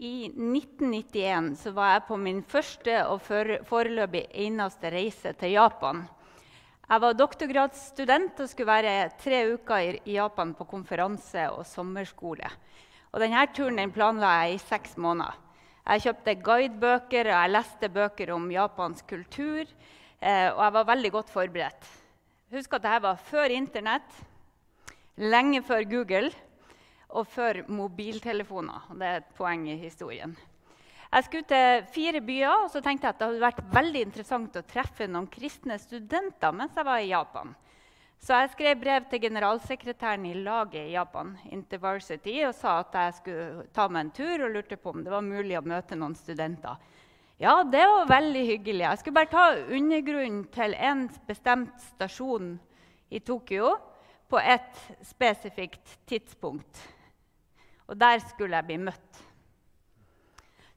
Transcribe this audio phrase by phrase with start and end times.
[0.00, 3.18] I 1991 så var jeg på min første og
[3.68, 6.00] foreløpig eneste reise til Japan.
[6.86, 12.48] Jeg var doktorgradsstudent og skulle være tre uker i Japan på konferanse og sommerskole.
[13.12, 15.36] Og denne turen den planla jeg i seks måneder.
[15.84, 19.68] Jeg kjøpte guidebøker og jeg leste bøker om japansk kultur.
[20.16, 21.96] Eh, og jeg var veldig godt forberedt.
[22.56, 24.22] Husk at dette var før Internett,
[25.20, 26.32] lenge før Google
[27.16, 28.90] og før mobiltelefoner.
[28.94, 30.36] Det er et poeng i historien.
[31.10, 34.60] Jeg skulle til fire byer, og så tenkte jeg at det hadde vært veldig interessant
[34.60, 37.50] å treffe noen kristne studenter mens jeg var i Japan.
[38.20, 43.16] Så jeg skrev brev til generalsekretæren i laget i Japan, Intervarsity, og sa at jeg
[43.16, 46.14] skulle ta meg en tur og lurte på om det var mulig å møte noen
[46.14, 46.76] studenter.
[47.40, 48.84] Ja, det var veldig hyggelig.
[48.84, 52.58] Jeg skulle bare ta undergrunnen til en bestemt stasjon
[53.08, 53.78] i Tokyo
[54.28, 56.84] på et spesifikt tidspunkt.
[57.90, 59.22] Og der skulle jeg bli møtt.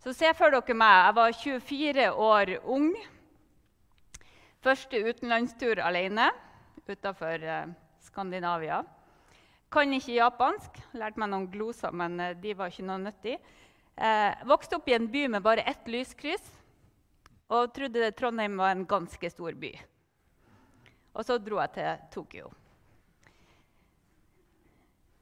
[0.02, 0.96] Så se for dere meg.
[1.06, 2.90] Jeg var 24 år ung.
[4.64, 6.32] Første utenlandstur alene
[6.90, 7.70] utafor eh,
[8.04, 8.82] Skandinavia.
[9.72, 10.80] Kan ikke japansk.
[10.98, 13.38] Lærte meg noen gloser, men eh, de var ikke noe nyttig.
[13.94, 16.50] Eh, vokste opp i en by med bare ett lyskryss
[17.54, 19.70] og trodde Trondheim var en ganske stor by.
[21.14, 22.50] Og så dro jeg til Tokyo.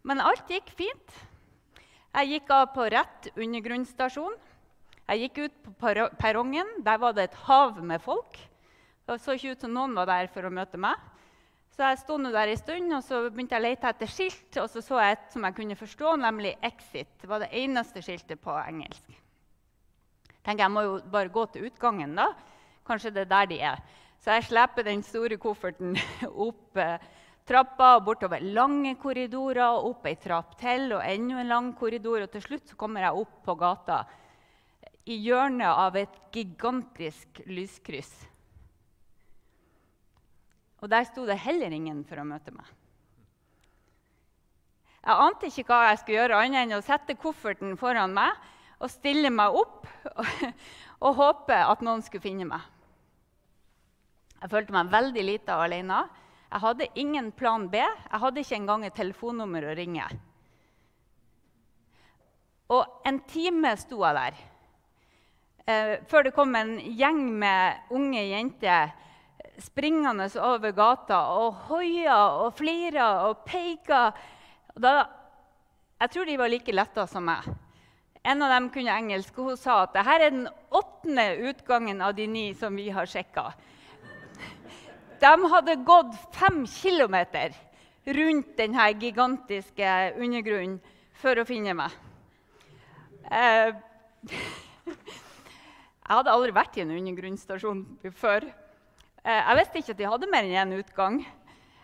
[0.07, 1.19] Men alt gikk fint.
[2.11, 4.33] Jeg gikk av på rett undergrunnsstasjon.
[5.11, 6.67] Jeg gikk ut på perrongen.
[6.83, 8.35] Der var det et hav med folk.
[9.07, 10.99] Det så ikke ut som noen var der for å møte meg.
[11.71, 14.59] Så jeg sto der en stund og så begynte jeg å lete etter skilt.
[14.59, 17.15] Og så så jeg et som jeg kunne forstå, nemlig 'Exit'.
[17.21, 19.07] Det var det eneste skiltet på engelsk.
[20.43, 22.33] Tenker Jeg må jo bare gå til utgangen, da.
[22.85, 23.81] Kanskje det er der de er.
[24.19, 25.97] Så jeg sleper den store kofferten
[26.47, 26.97] opp eh,
[27.51, 32.23] trappa og bortover lange korridorer og opp ei trapp til og enda en lang korridor.
[32.23, 34.01] Og til slutt kommer jeg opp på gata
[35.09, 38.11] i hjørnet av et gigantisk lyskryss.
[40.81, 42.65] Og der sto det heller ingen for å møte meg.
[45.01, 48.37] Jeg ante ikke hva jeg skulle gjøre, annet enn å sette kofferten foran meg
[48.81, 50.27] og stille meg opp og,
[51.05, 52.61] og håpe at noen skulle finne meg.
[54.41, 56.03] Jeg følte meg veldig lite og alene.
[56.51, 57.79] Jeg hadde ingen plan B.
[57.79, 60.07] Jeg hadde ikke engang et telefonnummer å ringe.
[62.71, 64.41] Og en time sto jeg der
[65.67, 68.93] eh, før det kom en gjeng med unge jenter
[69.61, 74.09] springende over gata og hoia og flira og peika.
[74.75, 74.93] Da,
[76.01, 77.47] jeg tror de var like letta som meg.
[78.21, 80.43] En av dem kunne engelsk, og hun sa at dette er den
[80.77, 83.49] åttende utgangen av de ni som vi har sjekka.
[85.21, 87.53] De hadde gått fem kilometer
[88.17, 90.79] rundt denne gigantiske undergrunnen
[91.21, 91.93] for å finne meg.
[93.29, 93.69] Eh,
[94.89, 97.85] jeg hadde aldri vært i en undergrunnsstasjon
[98.17, 98.49] før.
[99.21, 101.21] Eh, jeg visste ikke at de hadde mer enn én utgang.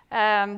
[0.10, 0.58] Eh,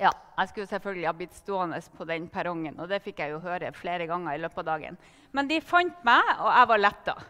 [0.00, 3.44] ja, jeg skulle selvfølgelig ha blitt stående på den perrongen, og det fikk jeg jo
[3.44, 4.96] høre flere ganger i løpet av dagen.
[5.36, 7.20] Men de fant meg, og jeg var letta.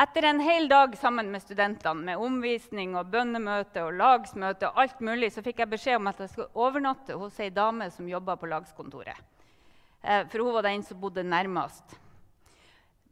[0.00, 5.02] Etter en hel dag sammen med studentene, med omvisning og bønnemøte og lagsmøte, og alt
[5.04, 8.38] mulig, så fikk jeg beskjed om at jeg skulle overnatte hos ei dame som jobba
[8.40, 9.20] på lagskontoret.
[10.00, 11.98] Eh, for hun var den som bodde nærmest.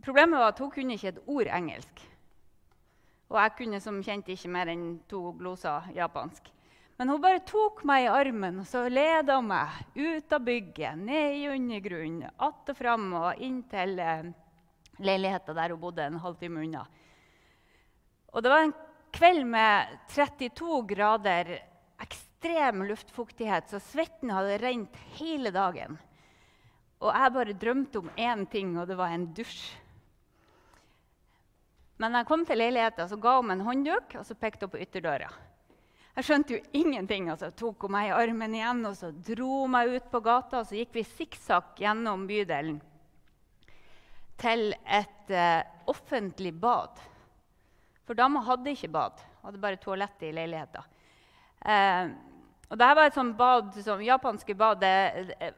[0.00, 2.00] Problemet var at hun kunne ikke et ord engelsk.
[3.28, 6.48] Og jeg kunne som kjent ikke mer enn to gloser japansk.
[6.96, 11.36] Men hun bare tok meg i armen og så leda meg ut av bygget, ned
[11.36, 14.32] i undergrunnen, att og fram og inn til eh,
[15.00, 16.84] leiligheta der hun bodde en halvtime unna.
[18.30, 18.76] Og det var en
[19.14, 21.50] kveld med 32 grader,
[22.00, 25.98] ekstrem luftfuktighet, så svetten hadde rent hele dagen.
[27.00, 29.70] Og jeg bare drømte om én ting, og det var en dusj.
[32.00, 34.72] Men jeg kom til leiligheta, så ga hun meg en håndduk og så pekte hun
[34.72, 35.28] på ytterdøra.
[36.16, 37.28] Jeg skjønte jo ingenting.
[37.30, 40.60] altså tok hun meg i armen igjen og så dro hun meg ut på gata.
[40.60, 42.80] og Så gikk vi sikksakk gjennom bydelen
[44.40, 45.60] til et uh,
[45.90, 46.98] offentlig bad.
[48.08, 50.98] For dama hadde ikke bad, hadde bare toalett i leiligheten.
[51.60, 52.10] Uh,
[52.70, 54.84] og dette var et sånt bad, som japanske bad.
[54.86, 55.54] Er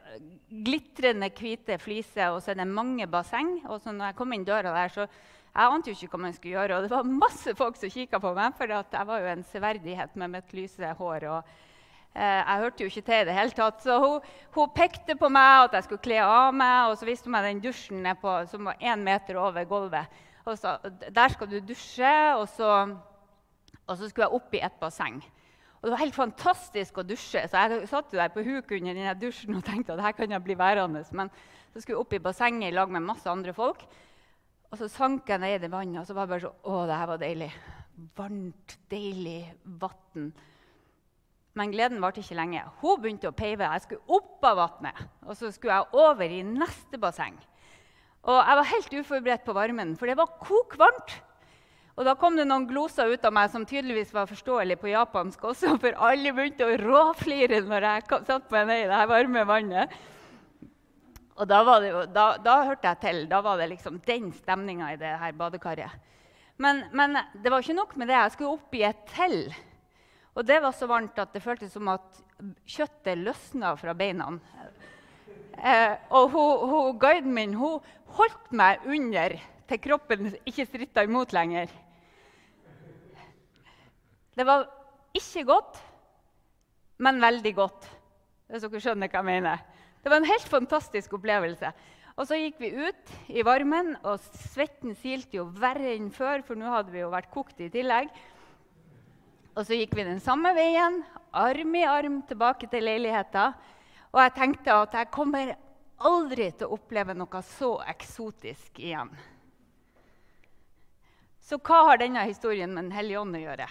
[0.49, 3.59] glitrende hvite fliser, og så er det mange basseng.
[3.69, 6.33] Og så når jeg kom inn døra der, så jeg ante jo ikke hva man
[6.33, 6.79] skulle gjøre.
[6.79, 10.17] Og det var masse folk som kikka på meg, for jeg var jo en severdighet
[10.17, 11.29] med mitt lyse hår.
[11.35, 11.72] og Eh,
[12.15, 13.79] jeg hørte jo ikke til i det hele tatt.
[13.85, 17.31] Så hun, hun, pekte på meg at jeg skulle kle av meg, og så viste
[17.31, 20.21] hun meg den dusjen på, som var én meter over gulvet.
[20.45, 22.73] Og sa der skal du dusje, og så,
[23.87, 25.23] og så skulle jeg opp i et basseng.
[25.83, 27.43] Og det var helt fantastisk å dusje.
[27.51, 30.31] Så jeg satt jo der på huk under denne dusjen og tenkte at her kan
[30.31, 31.03] jeg bli værende.
[31.11, 31.33] Men
[31.73, 33.83] så skulle jeg opp i bassenget i lag med masse andre folk.
[34.71, 37.01] Og så sank jeg ned i vannet, og så var det bare så Å, det
[37.01, 37.51] her var deilig.
[38.17, 39.41] Varmt, deilig
[39.83, 40.31] vann.
[41.59, 42.63] Men gleden varte ikke lenge.
[42.81, 43.69] Hun begynte å peive.
[43.75, 47.37] Jeg skulle opp av vannet, og så skulle jeg over i neste basseng.
[48.23, 51.17] Og jeg var helt uforberedt på varmen, for det var kokvarmt.
[51.93, 55.43] Og da kom det noen gloser ut av meg som tydeligvis var forståelig på japansk
[55.51, 59.99] også, for alle begynte å råflire når jeg satt meg ned i det varme vannet.
[61.37, 63.21] Og da, det, da, da, hørte jeg til.
[63.29, 66.01] Da var det liksom den stemninga i det her badekaret.
[66.61, 68.19] Men, men, det var ikke nok med det.
[68.19, 69.39] Jeg skulle opp i et til.
[70.33, 72.21] Og det var så varmt at det føltes som at
[72.69, 74.31] kjøttet løsna fra beina.
[75.59, 77.83] Eh, og hun, hun, guiden min hun
[78.17, 79.37] holdt meg under
[79.69, 81.71] til kroppen ikke stritta imot lenger.
[84.33, 84.65] Det var
[85.13, 85.77] ikke godt,
[87.05, 87.89] men veldig godt.
[88.49, 89.65] Hvis dere skjønner hva jeg mener.
[90.03, 91.71] Det var en helt fantastisk opplevelse.
[92.17, 94.21] Og så gikk vi ut i varmen, og
[94.53, 98.11] svetten silte jo verre enn før, for nå hadde vi jo vært kokt i tillegg.
[99.53, 101.03] Og så gikk vi den samme veien,
[101.33, 103.51] arm i arm tilbake til leiligheta.
[104.13, 105.53] Og jeg tenkte at jeg kommer
[106.03, 109.13] aldri til å oppleve noe så eksotisk igjen.
[111.43, 113.69] Så hva har denne historien med Den hellige ånd å gjøre?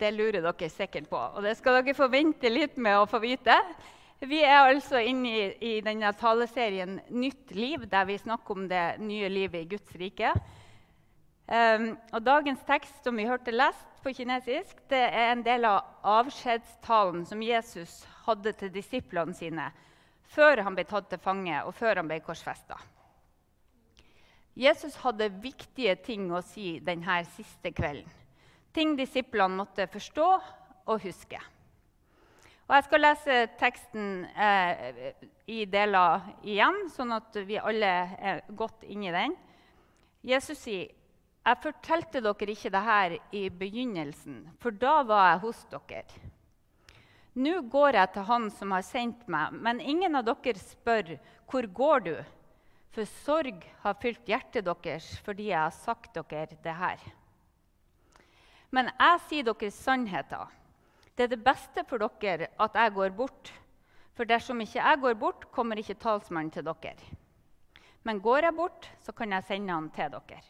[0.00, 3.20] Det lurer dere sikkert på, og det skal dere få vente litt med å få
[3.20, 3.54] vite.
[4.20, 8.84] Vi er altså inne i, i denne taleserien Nytt liv, der vi snakker om det
[9.04, 10.32] nye livet i Guds rike.
[11.50, 16.06] Um, og dagens tekst som vi hørte lest på kinesisk, det er en del av
[16.06, 19.64] avskjedstalen som Jesus hadde til disiplene sine
[20.30, 22.78] før han ble tatt til fange og før han ble korsfesta.
[24.54, 28.06] Jesus hadde viktige ting å si denne siste kvelden.
[28.70, 31.40] Ting disiplene måtte forstå og huske.
[32.68, 35.10] Og jeg skal lese teksten eh,
[35.50, 37.90] i deler igjen, sånn at vi alle
[38.22, 39.34] er godt inni den.
[40.22, 40.92] Jesus sier
[41.40, 46.04] jeg fortalte dere ikke dette i begynnelsen, for da var jeg hos dere.
[47.40, 51.16] Nå går jeg til Han som har sendt meg, men ingen av dere spør,
[51.50, 52.14] hvor går du?
[52.90, 56.98] For sorg har fylt hjertet deres fordi jeg har sagt dere det her.
[58.70, 60.50] Men jeg sier dere sannheten.
[61.14, 63.52] Det er det beste for dere at jeg går bort.
[64.14, 66.96] For dersom ikke jeg går bort, kommer ikke talsmannen til dere.
[68.02, 70.42] Men går jeg bort, så kan jeg sende han til dere.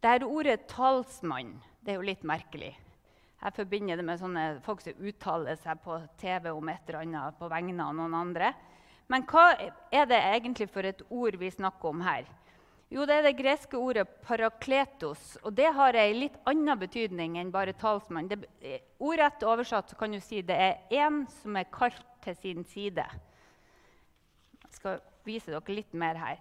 [0.00, 2.72] Dette ordet 'talsmann' det er jo litt merkelig.
[3.40, 7.36] Jeg forbinder det med sånne folk som uttaler seg på TV om et eller annet
[7.36, 8.54] på vegne av noen andre.
[9.12, 9.50] Men hva
[9.92, 12.24] er det egentlig for et ord vi snakker om her?
[12.90, 15.36] Jo, det er det greske ordet 'parakletos'.
[15.44, 18.28] og Det har ei litt annen betydning enn bare talsmann.
[18.28, 18.44] Det,
[18.98, 23.04] ordrett oversatt kan du si det er én som er kalt til sin side.
[24.64, 26.38] Jeg skal vise dere litt mer her.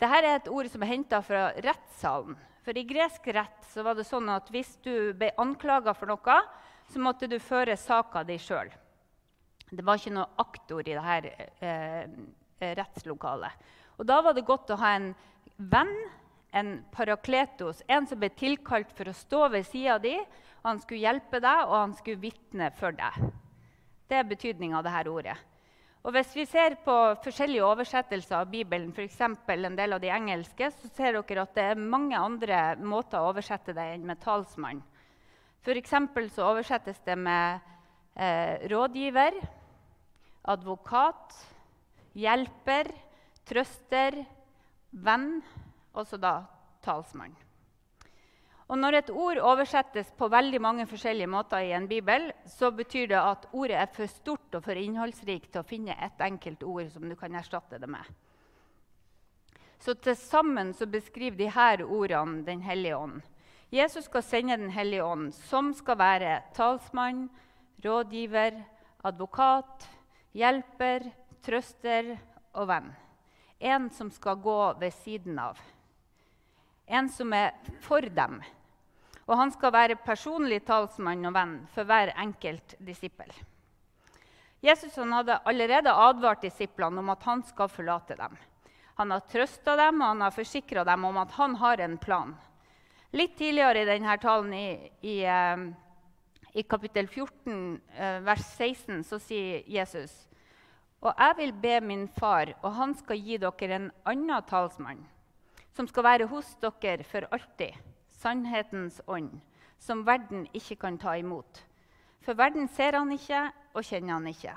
[0.00, 2.38] Dette er et ord som er henta fra rettssalen.
[2.64, 6.36] For i gresk rett så var det sånn at hvis du ble anklaga for noe,
[6.88, 8.70] så måtte du føre saka di sjøl.
[9.70, 12.08] Det var ikke noe aktor i dette eh,
[12.80, 13.68] rettslokalet.
[14.00, 15.10] Og da var det godt å ha en
[15.70, 15.92] venn,
[16.56, 20.16] en parakletos, en som ble tilkalt for å stå ved sida di.
[20.64, 23.20] Han skulle hjelpe deg, og han skulle vitne for deg.
[24.10, 25.36] Det er betydninga av dette ordet.
[26.00, 29.18] Og Hvis vi ser på forskjellige oversettelser av Bibelen, f.eks.
[29.20, 33.34] en del av de engelske, så ser dere at det er mange andre måter å
[33.34, 34.80] oversette det enn med talsmann.
[35.60, 35.92] F.eks.
[36.32, 37.60] så oversettes det med
[38.16, 39.36] eh, rådgiver,
[40.48, 41.36] advokat,
[42.16, 42.88] hjelper,
[43.44, 44.22] trøster,
[44.90, 45.42] venn,
[45.92, 46.34] og da
[46.80, 47.36] talsmann.
[48.70, 53.08] Og Når et ord oversettes på veldig mange forskjellige måter i en bibel, så betyr
[53.10, 56.86] det at ordet er for stort og for innholdsrikt til å finne ett enkelt ord
[56.92, 58.06] som du kan erstatte det med.
[59.80, 63.22] Så til sammen så beskriver disse ordene Den hellige ånd.
[63.72, 67.28] Jesus skal sende Den hellige ånd, som skal være talsmann,
[67.82, 68.62] rådgiver,
[69.02, 69.88] advokat,
[70.32, 71.10] hjelper,
[71.42, 72.14] trøster
[72.54, 72.94] og venn.
[73.58, 75.58] En som skal gå ved siden av.
[76.86, 77.50] En som er
[77.82, 78.40] for dem
[79.30, 83.30] og han skal være personlig talsmann og venn for hver enkelt disippel.
[84.60, 88.34] Jesus hadde allerede advart disiplene om at han skal forlate dem.
[88.98, 92.34] Han har trøsta dem og han har forsikra dem om at han har en plan.
[93.14, 95.62] Litt tidligere i denne talen, i, i, eh,
[96.52, 100.26] i kapittel 14, eh, vers 16, så sier Jesus
[101.00, 104.98] og jeg vil be min far, og han skal gi dere en annen talsmann,
[105.72, 107.78] som skal være hos dere for alltid
[108.20, 109.40] sannhetens ånd,
[109.78, 111.62] som verden ikke kan ta imot.
[112.20, 114.56] For verden ser han ikke og kjenner han ikke.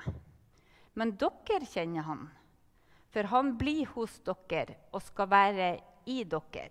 [0.94, 2.26] Men dere kjenner han,
[3.10, 5.70] for han blir hos dere og skal være
[6.10, 6.68] i dere.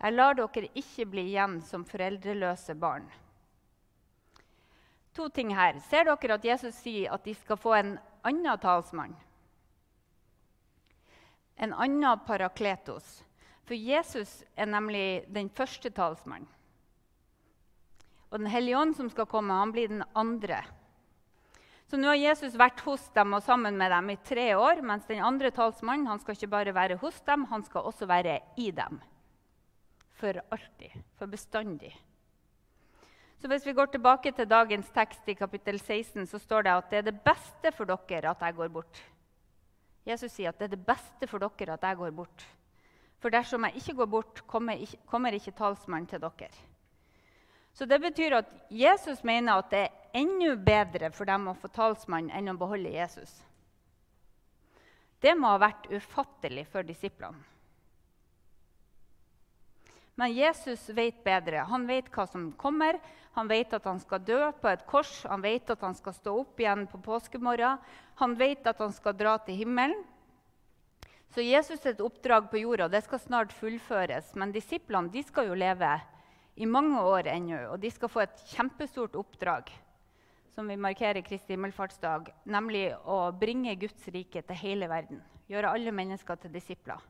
[0.00, 3.08] Jeg lar dere ikke bli igjen som foreldreløse barn.
[5.16, 5.80] To ting her.
[5.90, 9.16] Ser dere at Jesus sier at de skal få en annen talsmann?
[11.56, 13.20] En annen parakletos.
[13.70, 16.48] For Jesus er nemlig den første talsmannen.
[18.30, 20.64] Og Den hellige ånd som skal komme, han blir den andre.
[21.86, 25.06] Så nå har Jesus vært hos dem og sammen med dem i tre år, mens
[25.06, 28.72] den andre talsmannen han skal ikke bare være hos dem, han skal også være i
[28.74, 28.98] dem.
[30.18, 31.00] For alltid.
[31.14, 31.94] For bestandig.
[33.38, 36.90] Så Hvis vi går tilbake til dagens tekst i kapittel 16, så står det at
[36.90, 39.04] det er det beste for dere at jeg går bort.
[40.06, 42.50] Jesus sier at det er det beste for dere at jeg går bort.
[43.20, 46.50] For dersom jeg ikke går bort, kommer ikke, kommer ikke talsmannen til dere.
[47.76, 51.70] Så det betyr at Jesus mener at det er enda bedre for dem å få
[51.72, 53.30] talsmann enn å beholde Jesus.
[55.20, 57.38] Det må ha vært ufattelig for disiplene.
[60.20, 61.62] Men Jesus vet bedre.
[61.70, 62.98] Han vet hva som kommer.
[63.38, 65.12] Han vet at han skal dø på et kors.
[65.30, 67.78] Han vet at han skal stå opp igjen på påskemorgen.
[68.20, 69.96] Han vet at han skal dra til himmelen.
[71.30, 74.32] Så Jesus' et oppdrag på jorda det skal snart fullføres.
[74.34, 75.92] Men disiplene de skal jo leve
[76.58, 79.70] i mange år ennå, og de skal få et kjempestort oppdrag
[80.54, 85.22] som vi markerer Kristi himmelfartsdag, nemlig å bringe Guds rike til hele verden.
[85.48, 87.00] Gjøre alle mennesker til disipler.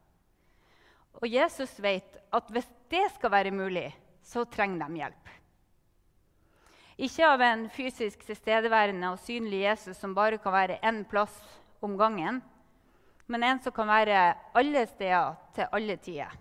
[1.18, 3.88] Og Jesus vet at hvis det skal være mulig,
[4.22, 5.32] så trenger de hjelp.
[7.00, 11.34] Ikke av en fysisk tilstedeværende og synlig Jesus som bare kan være én plass
[11.82, 12.42] om gangen,
[13.30, 14.20] men en som kan være
[14.58, 16.32] alle steder til alle tider.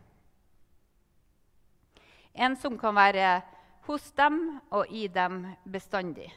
[2.34, 3.41] En som kan være
[3.86, 4.39] hos dem
[4.74, 6.31] og i dem bestandig.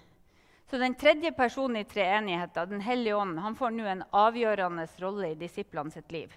[0.69, 5.33] Så Den tredje personen i treenigheten, Den hellige ånd, han får nå en avgjørende rolle
[5.33, 6.33] i disiplene sitt liv.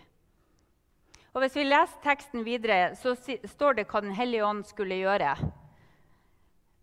[1.34, 5.36] Og Hvis vi leser teksten videre, så står det hva Den hellige ånd skulle gjøre.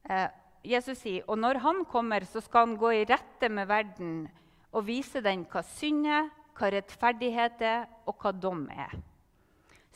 [0.09, 0.29] Eh,
[0.65, 4.29] Jesus sier, og når han kommer, så skal han gå i rette med verden
[4.73, 8.95] og vise den hva synd er, hva rettferdighet er, og hva dom er.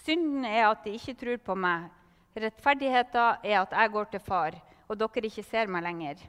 [0.07, 1.89] Synden er at de ikke tror på meg.
[2.37, 6.21] Rettferdigheten er at jeg går til far, og dere ikke ser meg lenger.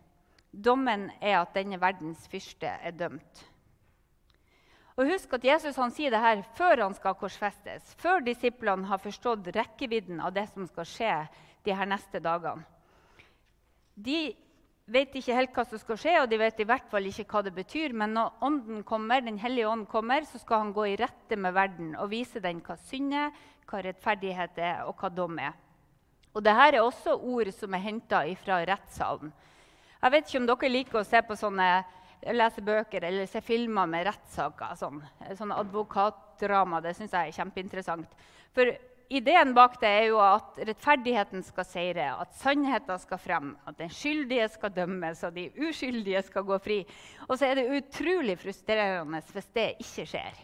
[0.52, 3.44] Dommen er at denne verdens fyrste er dømt.
[4.98, 9.02] Og Husk at Jesus han sier det her før han skal korsfestes, før disiplene har
[9.04, 11.12] forstått rekkevidden av det som skal skje
[11.68, 12.66] de her neste dagene.
[13.94, 14.34] De
[14.88, 17.44] vet ikke helt hva som skal skje, og de vet i hvert fall ikke hva
[17.46, 17.94] det betyr.
[17.96, 21.54] Men når Ånden kommer, Den hellige ånd kommer, så skal han gå i rette med
[21.54, 23.32] verden og vise den hva synd er,
[23.68, 25.54] hva rettferdighet er, og hva dom er.
[26.34, 29.32] Og Dette er også ord som er henta fra rettssalen.
[30.02, 31.68] Jeg vet ikke om dere liker å se på sånne,
[32.34, 34.76] lese bøker eller se filmer med rettssaker.
[34.78, 35.02] Sånn,
[35.36, 36.82] sånn advokatdrama.
[36.82, 38.14] Det syns jeg er kjempeinteressant.
[38.54, 38.70] For
[39.10, 43.92] ideen bak det er jo at rettferdigheten skal seire, at sannheten skal frem, at den
[43.94, 46.82] skyldige skal dømmes, og de uskyldige skal gå fri.
[47.28, 50.44] Og så er det utrolig frustrerende hvis det ikke skjer.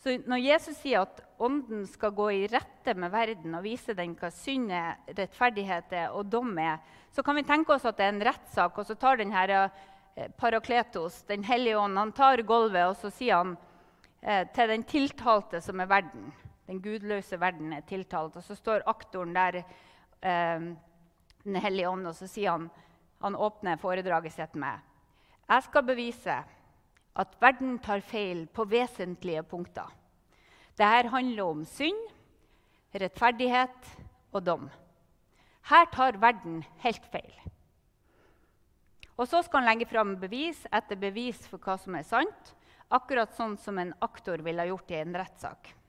[0.00, 4.14] Så når Jesus sier at Ånden skal gå i rette med verden og vise den
[4.16, 6.80] hva synd er, rettferdighet er og dom er,
[7.12, 9.52] så kan vi tenke oss at det er en rettssak, og så tar den her
[9.56, 13.56] eh, Parakletos, Den hellige ånd, han tar gulvet, og så sier han
[14.20, 16.28] eh, til den tiltalte som er verden
[16.70, 18.36] den gudløse verden er tiltalt.
[18.38, 19.64] Og så står aktoren der,
[20.22, 20.60] eh,
[21.42, 22.70] Den hellige ånd, og så sier han
[23.22, 24.80] Han åpner foredraget sitt med
[25.48, 26.44] Jeg skal bevise
[27.16, 29.90] at verden tar feil på vesentlige punkter.
[30.78, 31.98] Dette handler om synd,
[32.94, 33.90] rettferdighet
[34.32, 34.70] og dom.
[35.62, 37.34] Her tar verden helt feil.
[39.18, 42.54] Og Så skal han legge fram bevis etter bevis for hva som er sant,
[42.90, 45.79] akkurat sånn som en aktor ville gjort i en rettssak.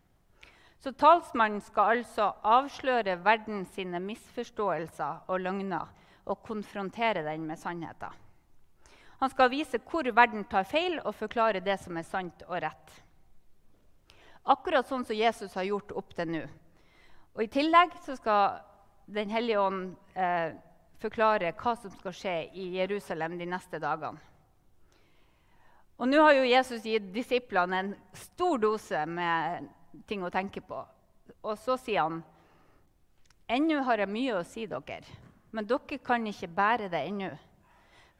[0.81, 5.91] Så talsmannen skal altså avsløre verden sine misforståelser og løgner
[6.25, 8.15] og konfrontere den med sannheten.
[9.21, 12.95] Han skal vise hvor verden tar feil, og forklare det som er sant og rett.
[14.49, 16.41] Akkurat sånn som Jesus har gjort opp til nå.
[17.35, 18.67] Og I tillegg skal
[19.11, 20.53] Den hellige ånd eh,
[21.01, 24.21] forklare hva som skal skje i Jerusalem de neste dagene.
[25.97, 29.67] Og Nå har jo Jesus gitt disiplene en stor dose med
[30.07, 30.81] ting å tenke på.
[31.41, 32.21] Og så sier han
[33.51, 35.03] Ennå har jeg mye å si dere,
[35.51, 37.31] men dere kan ikke bære det ennå.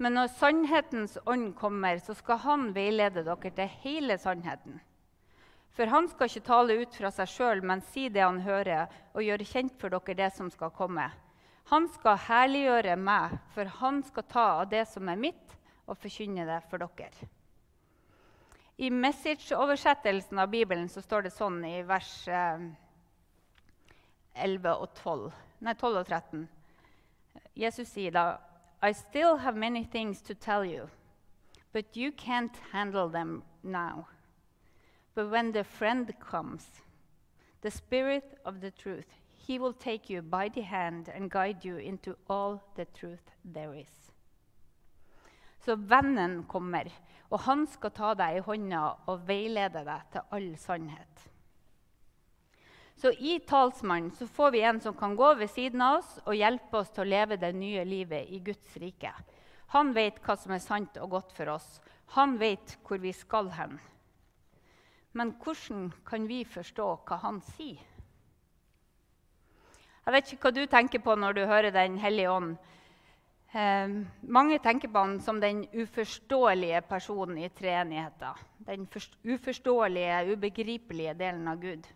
[0.02, 4.80] Men når sannhetens ånd kommer, så skal han veilede dere til hele sannheten.
[5.72, 9.24] For han skal ikke tale ut fra seg sjøl, men si det han hører, og
[9.24, 11.06] gjøre kjent for dere det som skal komme.
[11.72, 15.56] Han skal herliggjøre meg, for han skal ta av det som er mitt,
[15.88, 17.30] og forkynne det for dere.
[18.82, 22.64] I Message-oversettelsen av Bibelen så står det sånn i vers eh,
[24.42, 25.28] 11 og 12,
[25.62, 26.48] nei, 12 og 13.
[27.62, 28.24] Jesus sier da
[28.82, 30.90] I still have many things to tell you,
[31.72, 34.08] but you can't handle them now.
[35.14, 36.66] But when the friend comes,
[37.62, 39.14] the Spirit of the truth,
[39.46, 43.76] he will take you by the hand and guide you into all the truth there
[43.76, 44.01] is.
[45.62, 46.90] Så vennen kommer,
[47.30, 51.28] og han skal ta deg i hånda og veilede deg til all sannhet.
[53.02, 56.38] Så I talsmannen så får vi en som kan gå ved siden av oss og
[56.38, 59.14] hjelpe oss til å leve det nye livet i Guds rike.
[59.74, 61.80] Han vet hva som er sant og godt for oss.
[62.18, 63.80] Han vet hvor vi skal hen.
[65.18, 67.80] Men hvordan kan vi forstå hva han sier?
[70.02, 72.56] Jeg vet ikke hva du tenker på når du hører Den hellige ånd.
[73.52, 73.88] Eh,
[74.22, 78.46] mange tenker på han som den uforståelige personen i treenigheten.
[78.58, 78.88] Den
[79.24, 81.88] uforståelige, ubegripelige delen av Gud.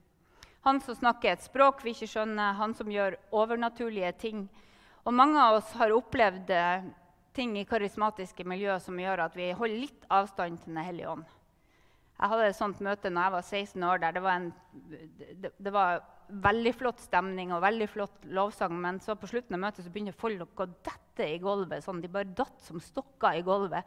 [0.66, 4.48] Han som snakker et språk vi ikke skjønner, han som gjør overnaturlige ting.
[5.06, 6.90] Og mange av oss har opplevd eh,
[7.36, 11.26] ting i karismatiske miljø som gjør at vi holder litt avstand til Den hellige ånd.
[12.16, 13.98] Jeg hadde et sånt møte når jeg var 16 år.
[14.04, 14.54] der det var, en,
[15.44, 18.76] det, det var veldig flott stemning og veldig flott lovsang.
[18.82, 21.84] Men så på slutten av møtet så begynner folk å dette i gulvet.
[21.84, 23.86] sånn, De bare datt som stokker i gulvet.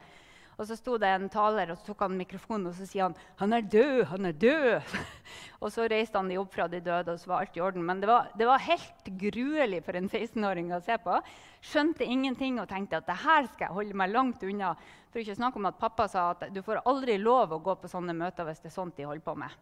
[0.59, 3.15] Og så sto det en taler og så tok han mikrofonen og så sier han,
[3.39, 4.05] 'Han er død!
[4.11, 4.83] Han er død!'
[5.63, 7.85] og så reiste han de opp fra de døde, og så var alt i orden.
[7.87, 11.21] Men det var, det var helt gruelig for en 16-åring å se på.
[11.63, 14.75] Skjønte ingenting og tenkte at det her skal jeg holde meg langt unna.
[15.13, 17.89] For ikke snakke om at pappa sa at du får aldri lov å gå på
[17.89, 19.55] sånne møter hvis det er sånt de holder på med.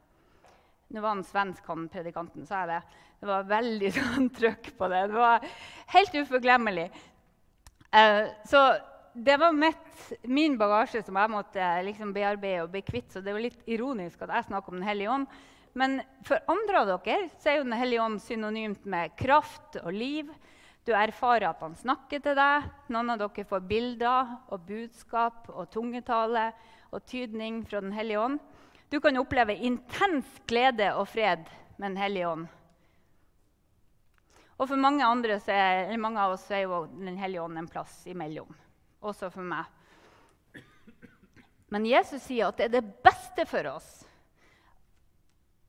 [0.89, 3.01] Nå var han svensk, han predikanten, sa jeg det.
[3.21, 5.07] Det var veldig sånn trøkk på det.
[5.11, 5.49] Det var
[5.95, 6.87] helt uforglemmelig.
[7.91, 8.63] Eh, så
[9.17, 9.93] det var mitt,
[10.29, 13.09] min bagasje som jeg måtte liksom bearbeide og bli kvitt.
[13.13, 15.31] Så det er litt ironisk at jeg snakker om Den hellige ånd.
[15.77, 19.93] Men for andre av dere så er jo Den hellige ånd synonymt med kraft og
[19.93, 20.31] liv.
[20.87, 22.69] Du erfarer at han snakker til deg.
[22.95, 26.51] Noen av dere får bilder og budskap og tungetale
[26.93, 28.39] og tydning fra Den hellige ånd.
[28.89, 32.47] Du kan oppleve intens glede og fred med Den hellige ånd.
[34.57, 38.05] Og for mange, andre er, mange av oss er jo Den hellige ånd en plass
[38.07, 38.55] imellom.
[39.03, 39.67] Også for meg.
[41.69, 43.91] Men Jesus sier at det er det beste for oss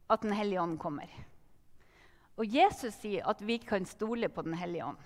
[0.07, 1.09] at Den hellige ånd kommer.
[2.37, 5.05] Og Jesus sier at vi kan stole på Den hellige ånd.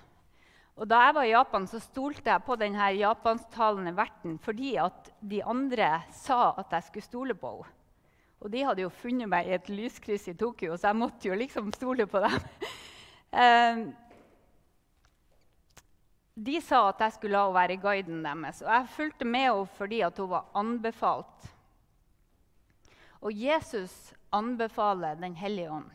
[0.76, 5.13] Og Da jeg var i Japan, så stolte jeg på denne japansktalende verten fordi at
[5.19, 7.78] de andre sa at jeg skulle stole på henne.
[8.41, 11.38] Og de hadde jo funnet meg i et lyskryss i Tokyo, så jeg måtte jo
[11.38, 12.38] liksom stole på dem.
[13.43, 13.84] eh,
[16.41, 19.73] de sa at jeg skulle la henne være guiden deres, og jeg fulgte med henne
[19.77, 21.51] fordi hun var anbefalt.
[23.21, 25.91] Og Jesus anbefaler Den hellige ånd.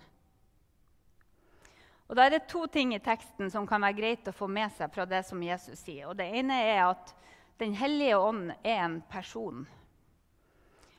[2.09, 4.71] Og Da er det to ting i teksten som kan være greit å få med
[4.77, 6.07] seg fra det som Jesus sier.
[6.07, 7.15] Og Det ene er at
[7.59, 9.67] Den hellige ånd er en person.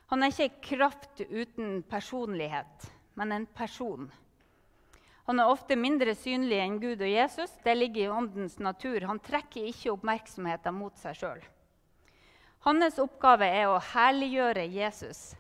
[0.08, 2.88] Han er ikke kraft uten personlighet,
[3.20, 4.08] men en person.
[5.28, 7.52] Han er ofte mindre synlig enn Gud og Jesus.
[7.66, 9.04] Det ligger i åndens natur.
[9.10, 11.42] Han trekker ikke oppmerksomheten mot seg sjøl.
[12.64, 15.34] Hans oppgave er å herliggjøre Jesus.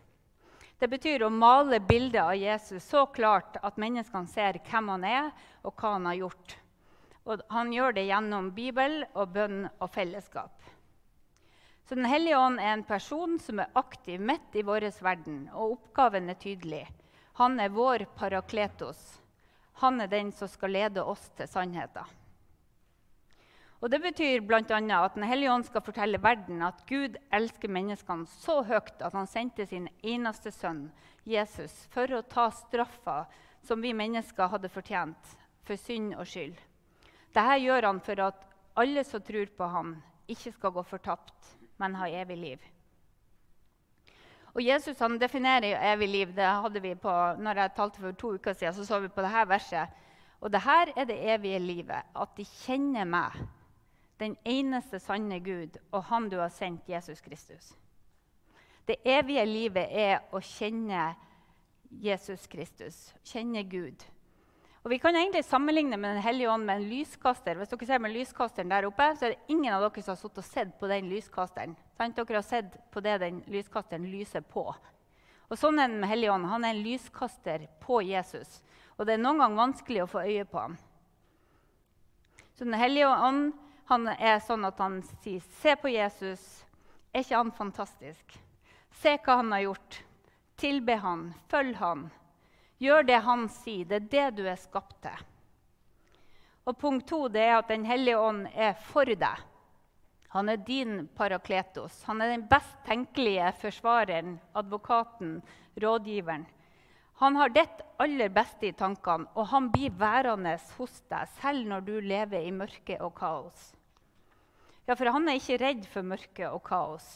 [0.77, 5.29] Det betyr å male bildet av Jesus så klart at menneskene ser hvem han er,
[5.63, 6.57] og hva han har gjort.
[7.23, 10.66] Og han gjør det gjennom Bibel og bønn og fellesskap.
[11.87, 15.77] Så Den hellige ånd er en person som er aktiv midt i vår verden, og
[15.77, 16.83] oppgaven er tydelig.
[17.39, 19.21] Han er vår parakletos.
[19.79, 22.03] Han er den som skal lede oss til sannheten.
[23.79, 24.59] Og Det betyr bl.a.
[24.59, 29.29] at Den hellige ånd skal fortelle verden at Gud elsker menneskene så høyt at han
[29.29, 30.89] sendte sin eneste sønn,
[31.23, 33.27] Jesus, for å ta straffa
[33.63, 36.57] som vi mennesker hadde fortjent for synd og skyld.
[37.31, 38.43] Dette gjør han for at
[38.75, 39.95] alle som tror på ham,
[40.27, 42.65] ikke skal gå fortapt, men ha evig liv.
[44.57, 46.33] Og Jesus han definerer evig liv.
[46.35, 48.73] Det hadde vi på, når jeg talte for to uker siden.
[48.73, 49.87] så så vi på dette verset.
[50.41, 52.01] Og det her er det evige livet.
[52.15, 53.31] At de kjenner meg,
[54.19, 57.75] den eneste sanne Gud, og Han du har sendt, Jesus Kristus.
[58.87, 61.15] Det evige livet er å kjenne
[61.91, 64.03] Jesus Kristus, kjenne Gud.
[64.87, 67.57] Og Vi kan egentlig sammenligne med Den hellige ånd med en lyskaster.
[67.59, 70.19] Hvis dere ser med lyskasteren der oppe, så er det ingen av dere som har
[70.21, 71.73] sett og sett på den lyskasteren.
[71.97, 72.15] Sant?
[72.15, 74.63] Dere har sett på det den lyskasteren lyser på.
[75.49, 76.47] Og Sånn er den Hellige ånd.
[76.47, 78.61] Han er en lyskaster på Jesus.
[78.95, 80.77] Og det er noen ganger vanskelig å få øye på ham.
[82.55, 83.57] Så Den hellige ånd
[83.91, 86.63] han er sånn at han sier, 'Se på Jesus.
[87.13, 88.39] Er ikke han fantastisk?'
[88.91, 90.03] Se hva han har gjort.
[90.55, 91.33] Tilbe han.
[91.49, 92.09] Følg han.
[92.77, 93.85] Gjør det han sier.
[93.85, 95.25] Det er det du er skapt til.
[96.67, 99.45] Og punkt to det er at Den hellige ånd er for deg.
[100.35, 102.03] Han er din parakletos.
[102.03, 105.41] Han er den best tenkelige forsvareren, advokaten,
[105.79, 106.45] rådgiveren.
[107.17, 111.87] Han har ditt aller beste i tankene, og han blir værende hos deg selv når
[111.87, 113.71] du lever i mørke og kaos.
[114.85, 117.07] Ja, for han er ikke redd for mørke og kaos.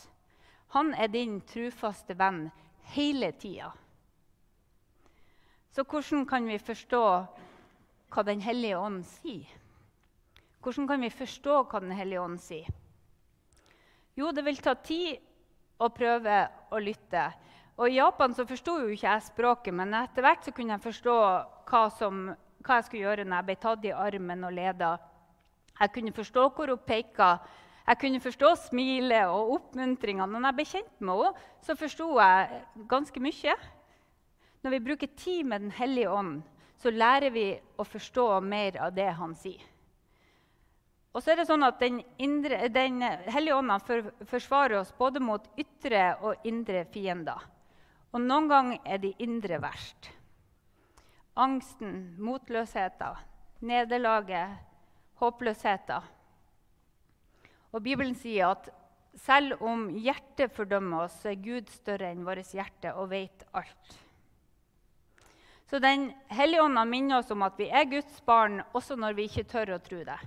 [0.74, 2.48] Han er din trufaste venn
[2.96, 3.70] hele tida.
[5.72, 7.04] Så hvordan kan vi forstå
[8.12, 9.48] hva Den hellige ånd sier?
[10.60, 12.68] Hvordan kan vi forstå hva Den hellige ånd sier?
[14.20, 15.22] Jo, det vil ta tid
[15.80, 17.30] å prøve å lytte.
[17.80, 20.84] Og I Japan så forsto jo ikke jeg språket, men etter hvert så kunne jeg
[20.84, 21.16] forstå
[21.72, 22.28] hva, som,
[22.62, 24.92] hva jeg skulle gjøre når jeg ble tatt i armen og leda.
[25.80, 27.32] Jeg kunne forstå hvor hun peka.
[27.88, 30.28] Jeg kunne forstå smilet og oppmuntringa.
[30.28, 33.56] Når jeg ble kjent med henne, så forsto jeg ganske mye.
[34.62, 36.42] Når vi bruker tid med Den hellige ånd,
[36.78, 37.46] så lærer vi
[37.78, 39.62] å forstå mer av det han sier.
[41.12, 45.50] Og så er det sånn at Den, indre, den hellige ånd forsvarer oss både mot
[45.60, 47.42] ytre og indre fiender.
[48.12, 50.10] Og noen ganger er de indre verst.
[51.40, 53.20] Angsten, motløsheten,
[53.64, 54.58] nederlaget,
[55.22, 56.10] håpløsheten.
[57.72, 58.68] Og Bibelen sier at
[59.20, 64.00] selv om hjertet fordømmer oss, så er Gud større enn vårt hjerte og vet alt.
[65.72, 69.24] Så Den hellige ånda minner oss om at vi er Guds barn også når vi
[69.30, 70.18] ikke tør å tro det.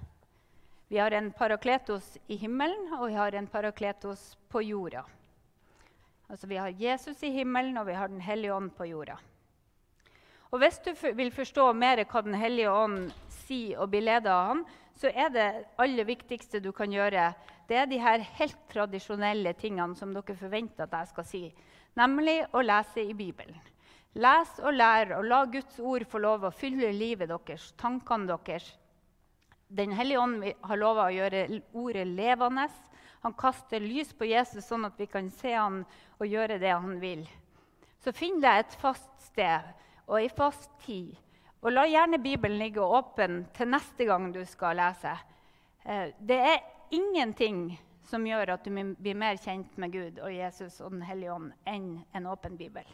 [0.88, 5.02] Vi har en parakletos i himmelen, og vi har en parakletos på jorda.
[6.32, 9.18] Altså Vi har Jesus i himmelen, og vi har Den hellige ånd på jorda.
[10.50, 14.48] Og Hvis du vil forstå mer hva Den hellige ånd sier og blir ledet av
[14.48, 14.64] ham,
[14.96, 17.34] så er det aller viktigste du kan gjøre,
[17.68, 21.44] det er de her helt tradisjonelle tingene som dere forventer at jeg skal si,
[22.00, 23.60] nemlig å lese i Bibelen.
[24.14, 28.68] Les og lær, og la Guds ord få lov å fylle livet deres, tankene deres.
[29.68, 32.68] Den hellige ånd har lova å gjøre ordet levende
[33.24, 35.78] han kaster lys på Jesus, sånn at vi kan se han
[36.18, 37.22] og gjøre det han vil.
[38.04, 39.64] Så finn deg et fast sted
[40.04, 41.14] og ei fast tid.
[41.64, 45.14] Og la gjerne Bibelen ligge åpen til neste gang du skal lese.
[45.88, 46.60] Eh, det er
[46.92, 51.32] ingenting som gjør at du blir mer kjent med Gud og Jesus og Den hellige
[51.32, 52.84] ånd enn en åpen bibel.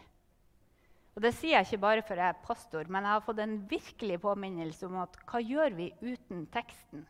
[1.20, 3.58] Og Det sier jeg ikke bare for jeg er pastor, men jeg har fått en
[3.68, 7.02] virkelig påminnelse om at hva gjør vi uten teksten?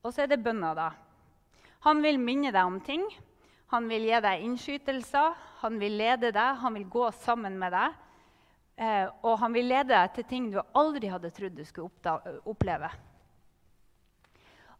[0.00, 0.86] Og så er det bønna, da.
[1.84, 3.04] Han vil minne deg om ting.
[3.68, 7.98] Han vil gi deg innskytelser, han vil lede deg, han vil gå sammen med deg.
[8.80, 12.88] Eh, og han vil lede deg til ting du aldri hadde trodd du skulle oppleve.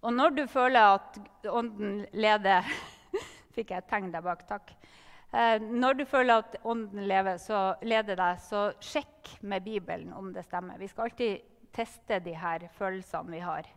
[0.00, 1.20] Og når du føler at
[1.52, 2.64] Ånden leder
[3.52, 4.48] Fikk jeg et tegn der bak?
[4.48, 4.72] Takk.
[5.32, 10.32] Eh, når du føler at Ånden lever, så leder deg, så sjekk med Bibelen om
[10.32, 10.78] det stemmer.
[10.80, 13.68] Vi skal alltid teste de her følelsene vi har.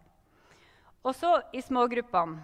[1.04, 2.40] Og så i smågruppene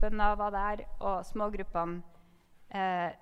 [0.00, 2.02] bønna var der, og smågruppene.
[2.74, 3.12] Eh,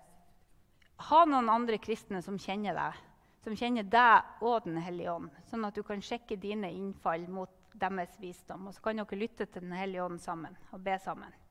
[1.03, 2.99] ha noen andre kristne som kjenner deg,
[3.45, 7.51] som kjenner deg og Den hellige ånd, sånn at du kan sjekke dine innfall mot
[7.75, 8.69] deres visdom.
[8.69, 11.42] Og så kan dere lytte til Den hellige ånd sammen og be sammen.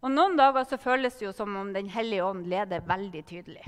[0.00, 3.66] Og Noen dager så føles det jo som om Den hellige ånd leder veldig tydelig.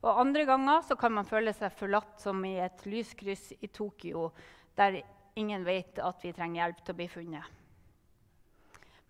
[0.00, 4.30] Og Andre ganger så kan man føle seg forlatt som i et lyskryss i Tokyo,
[4.76, 5.02] der
[5.36, 7.56] ingen vet at vi trenger hjelp til å bli funnet.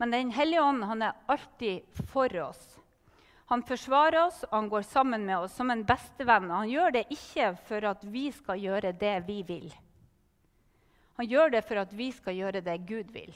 [0.00, 2.78] Men Den hellige ånd han er alltid for oss.
[3.50, 6.50] Han forsvarer oss, han går sammen med oss som en bestevenn.
[6.50, 9.72] Han gjør det ikke for at vi skal gjøre det vi vil.
[11.18, 13.34] Han gjør det for at vi skal gjøre det Gud vil.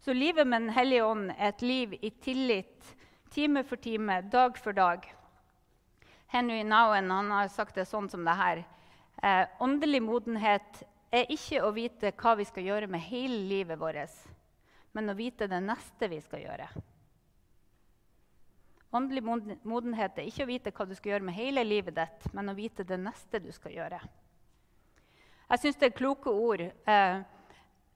[0.00, 2.96] Så livet med Den hellige ånd er et liv i tillit,
[3.30, 5.06] time for time, dag for dag.
[6.26, 8.64] Henry Nowen har sagt det sånn som det her.
[9.22, 14.26] Eh, åndelig modenhet er ikke å vite hva vi skal gjøre med hele livet vårt
[14.96, 16.66] men å vite det neste vi skal gjøre.
[18.96, 19.20] Åndelig
[19.68, 22.54] modenhet er ikke å vite hva du skal gjøre med hele livet ditt, men å
[22.56, 23.98] vite det neste du skal gjøre.
[25.50, 26.62] Jeg syns det er kloke ord.
[26.64, 27.18] Eh,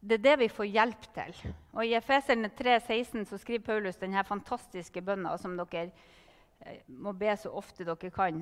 [0.01, 1.35] det er det vi får hjelp til.
[1.77, 5.91] Og I Efeserne 3,16 skriver Paulus denne fantastiske bønna som dere
[6.65, 8.41] eh, må be så ofte dere kan.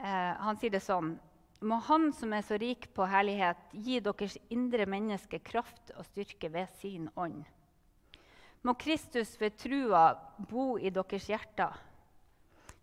[0.00, 1.14] Eh, han sier det sånn
[1.64, 6.50] må Han som er så rik på herlighet, gi deres indre menneske kraft og styrke
[6.52, 7.44] ved sin ånd.
[8.64, 11.72] Må Kristus ved trua bo i deres hjerter,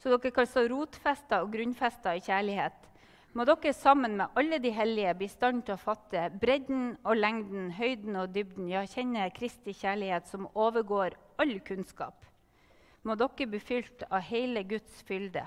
[0.02, 2.91] så dere kan stå rotfesta og grunnfesta i kjærlighet.
[3.32, 7.16] Må dere sammen med alle de hellige bli i stand til å fatte bredden og
[7.16, 12.26] lengden, høyden og dybden, ja, kjenne Kristi kjærlighet som overgår all kunnskap.
[13.08, 15.46] Må dere bli fylt av hele Guds fylde.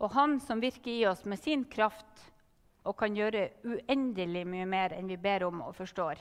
[0.00, 2.24] Og Han som virker i oss med sin kraft
[2.82, 6.18] og kan gjøre uendelig mye mer enn vi ber om og forstår.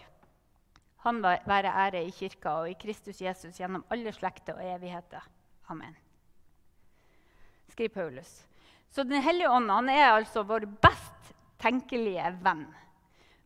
[1.07, 5.25] Han være ære i kirka og i Kristus Jesus gjennom alle slekter og evigheter.
[5.71, 5.95] Amen.
[7.71, 8.50] Skriv Paulus.
[8.91, 12.65] Så Den hellige ånd han er altså vår best tenkelige venn.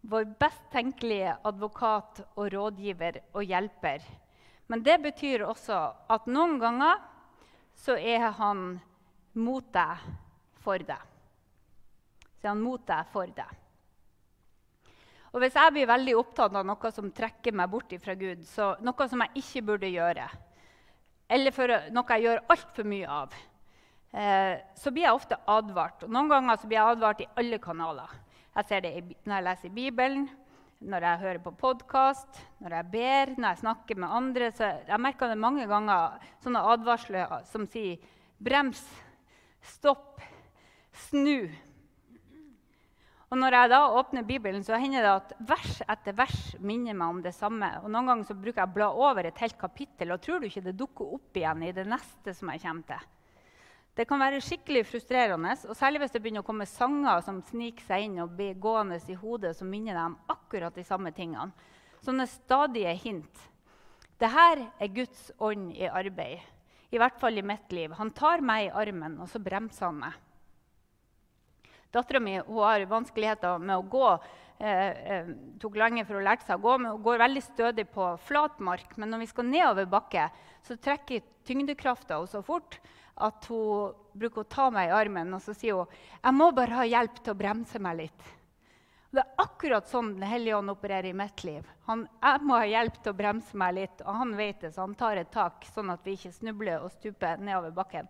[0.02, 4.02] Vår best tenkelige advokat og rådgiver og hjelper.
[4.68, 5.78] Men det betyr også
[6.10, 6.98] at noen ganger
[7.78, 8.80] så er han
[9.38, 10.02] mot deg
[10.66, 11.14] for deg.
[12.40, 13.62] Så er han mot deg for deg.
[15.36, 18.74] Og Hvis jeg blir veldig opptatt av noe som trekker meg bort fra Gud, så
[18.80, 20.30] noe som jeg ikke burde gjøre,
[21.28, 23.36] eller noe jeg gjør altfor mye av,
[24.16, 26.06] eh, så blir jeg ofte advart.
[26.08, 28.16] Og noen ganger blir jeg advart i alle kanaler.
[28.56, 28.94] Jeg ser det
[29.28, 30.28] når jeg leser Bibelen,
[30.86, 34.52] når jeg hører på podkast, når jeg ber, når jeg snakker med andre.
[34.56, 38.00] Så jeg merker det mange ganger sånne advarsler som sier
[38.40, 38.84] 'brems',
[39.62, 40.24] 'stopp',
[40.94, 41.52] 'snu'.
[43.32, 47.10] Og når jeg da åpner Bibelen, så hender det at vers etter vers minner meg
[47.10, 47.68] om det samme.
[47.84, 50.48] Og Noen ganger så bruker jeg å bla over et helt kapittel, og tror du
[50.48, 53.15] ikke det dukker opp igjen i det neste som jeg kommer til.
[53.96, 57.86] Det kan være skikkelig frustrerende, og særlig hvis det begynner å komme sanger som sniker
[57.88, 61.54] seg inn og blir gående i hodet, som minner deg om akkurat de samme tingene.
[62.04, 63.46] Sånne stadige hint.
[64.20, 66.44] Dette er Guds ånd i arbeid,
[66.92, 67.96] i hvert fall i mitt liv.
[67.96, 70.20] Han tar meg i armen, og så bremser han meg.
[71.96, 74.10] Dattera mi har vanskeligheter med å gå.
[74.60, 77.88] Eh, eh, tok lenge for å lære seg å gå, men hun går veldig stødig
[77.92, 78.94] på flat mark.
[78.96, 80.30] Men når vi skal nedover bakke,
[80.64, 82.80] så trekker tyngdekrafta henne så fort
[83.16, 86.82] at hun bruker å ta meg i armen og så sier hun, jeg må bare
[86.82, 88.32] ha hjelp til å bremse meg litt.
[89.16, 91.68] Det er akkurat sånn Den hellige ånd opererer i mitt liv.
[91.88, 94.84] Han, jeg må ha hjelp til å bremse meg litt, og han vet det, så
[94.84, 98.10] han tar et tak, sånn at vi ikke snubler og stuper nedover bakken.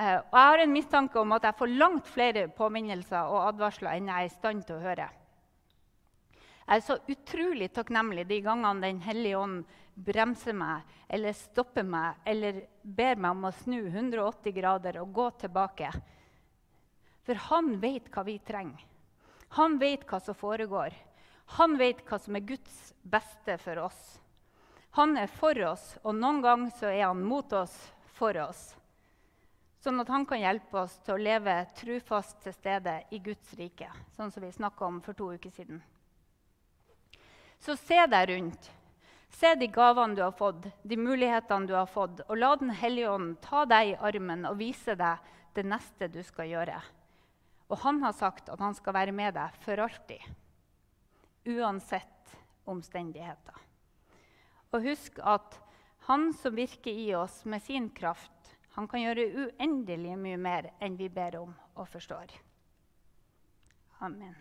[0.00, 3.98] Eh, og jeg har en mistanke om at jeg får langt flere påminnelser og advarsler
[3.98, 5.08] enn jeg er i stand til å høre.
[6.70, 9.64] Jeg er så utrolig takknemlig de gangene Den hellige ånd
[10.00, 15.28] bremser meg eller stopper meg eller ber meg om å snu 180 grader og gå
[15.42, 15.90] tilbake.
[17.26, 18.86] For han vet hva vi trenger.
[19.58, 20.94] Han vet hva som foregår.
[21.58, 24.20] Han vet hva som er Guds beste for oss.
[24.96, 27.74] Han er for oss, og noen ganger er han mot oss
[28.14, 28.70] for oss
[29.80, 33.88] sånn at han kan hjelpe oss til å leve trufast til stede i Guds rike,
[34.16, 35.80] sånn som vi snakka om for to uker siden.
[37.60, 38.70] Så se deg rundt.
[39.30, 43.10] Se de gavene du har fått, de mulighetene du har fått, og la Den hellige
[43.10, 45.20] ånd ta deg i armen og vise deg
[45.54, 46.80] det neste du skal gjøre.
[47.70, 50.24] Og han har sagt at han skal være med deg for alltid,
[51.46, 52.34] uansett
[52.66, 53.54] omstendigheter.
[54.74, 55.60] Og husk at
[56.08, 58.39] han som virker i oss med sin kraft,
[58.76, 62.36] han kan gjøre uendelig mye mer enn vi ber om og forstår.
[64.00, 64.36] Amen.